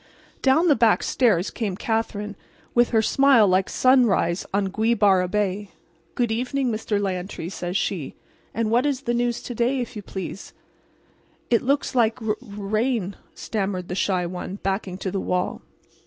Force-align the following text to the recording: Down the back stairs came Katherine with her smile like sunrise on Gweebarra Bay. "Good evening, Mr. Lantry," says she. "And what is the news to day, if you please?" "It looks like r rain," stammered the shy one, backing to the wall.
Down 0.41 0.67
the 0.67 0.75
back 0.75 1.03
stairs 1.03 1.51
came 1.51 1.77
Katherine 1.77 2.35
with 2.73 2.89
her 2.89 3.03
smile 3.03 3.47
like 3.47 3.69
sunrise 3.69 4.47
on 4.51 4.69
Gweebarra 4.71 5.29
Bay. 5.29 5.69
"Good 6.15 6.31
evening, 6.31 6.71
Mr. 6.71 6.99
Lantry," 6.99 7.49
says 7.49 7.77
she. 7.77 8.15
"And 8.51 8.71
what 8.71 8.87
is 8.87 9.01
the 9.01 9.13
news 9.13 9.43
to 9.43 9.53
day, 9.53 9.79
if 9.79 9.95
you 9.95 10.01
please?" 10.01 10.53
"It 11.51 11.61
looks 11.61 11.93
like 11.93 12.19
r 12.19 12.35
rain," 12.41 13.15
stammered 13.35 13.89
the 13.89 13.93
shy 13.93 14.25
one, 14.25 14.55
backing 14.63 14.97
to 14.97 15.11
the 15.11 15.19
wall. 15.21 15.61